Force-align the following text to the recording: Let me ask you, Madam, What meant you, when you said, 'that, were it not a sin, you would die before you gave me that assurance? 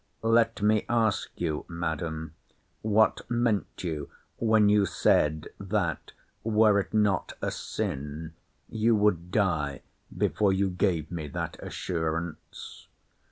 Let 0.23 0.63
me 0.63 0.83
ask 0.89 1.29
you, 1.35 1.63
Madam, 1.67 2.33
What 2.81 3.21
meant 3.29 3.83
you, 3.83 4.09
when 4.37 4.67
you 4.67 4.87
said, 4.87 5.49
'that, 5.59 6.13
were 6.43 6.79
it 6.79 6.91
not 6.91 7.33
a 7.39 7.51
sin, 7.51 8.33
you 8.67 8.95
would 8.95 9.29
die 9.29 9.83
before 10.17 10.53
you 10.53 10.71
gave 10.71 11.11
me 11.11 11.27
that 11.27 11.55
assurance? 11.61 12.87